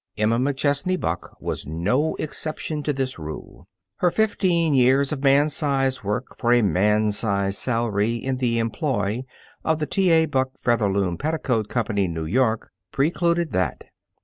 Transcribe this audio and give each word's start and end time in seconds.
Emma 0.17 0.39
McChesney 0.39 0.99
Buck 0.99 1.37
was 1.39 1.67
no 1.67 2.15
exception 2.15 2.81
to 2.81 2.91
this 2.91 3.19
rule. 3.19 3.67
Her 3.97 4.09
fifteen 4.09 4.73
years 4.73 5.11
of 5.11 5.23
man 5.23 5.47
size 5.47 6.03
work 6.03 6.35
for 6.39 6.51
a 6.51 6.63
man 6.63 7.11
size 7.11 7.55
salary 7.55 8.15
in 8.15 8.37
the 8.37 8.57
employ 8.57 9.25
of 9.63 9.77
the 9.77 9.85
T. 9.85 10.09
A. 10.09 10.25
Buck 10.25 10.57
Featherloom 10.59 11.19
Petticoat 11.19 11.67
Company, 11.69 12.07
New 12.07 12.25
York, 12.25 12.71
precluded 12.91 13.51
that. 13.51 13.83